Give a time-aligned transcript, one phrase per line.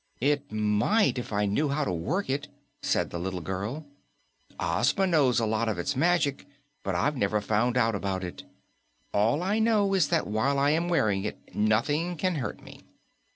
[0.19, 2.47] "It might if I knew how to work it,"
[2.81, 3.85] said the little girl.
[4.59, 6.47] "Ozma knows a lot of its magic,
[6.81, 8.43] but I've never found out about it.
[9.13, 12.81] All I know is that while I am wearing it, nothing can hurt me."